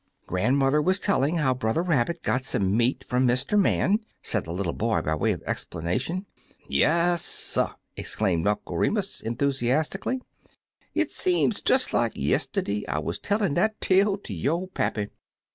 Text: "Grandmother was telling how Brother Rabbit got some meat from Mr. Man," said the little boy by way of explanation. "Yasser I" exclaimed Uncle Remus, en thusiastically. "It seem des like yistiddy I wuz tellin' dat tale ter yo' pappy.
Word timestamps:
"Grandmother 0.25 0.81
was 0.81 0.99
telling 0.99 1.37
how 1.37 1.53
Brother 1.53 1.83
Rabbit 1.83 2.23
got 2.23 2.43
some 2.43 2.75
meat 2.75 3.03
from 3.03 3.27
Mr. 3.27 3.55
Man," 3.55 3.99
said 4.23 4.45
the 4.45 4.51
little 4.51 4.73
boy 4.73 4.99
by 5.03 5.13
way 5.13 5.31
of 5.31 5.43
explanation. 5.43 6.25
"Yasser 6.67 7.67
I" 7.67 7.75
exclaimed 7.95 8.47
Uncle 8.47 8.79
Remus, 8.79 9.21
en 9.23 9.35
thusiastically. 9.35 10.21
"It 10.95 11.11
seem 11.11 11.51
des 11.51 11.77
like 11.93 12.15
yistiddy 12.15 12.83
I 12.89 12.97
wuz 12.97 13.19
tellin' 13.21 13.53
dat 13.53 13.79
tale 13.79 14.17
ter 14.17 14.33
yo' 14.33 14.65
pappy. 14.73 15.09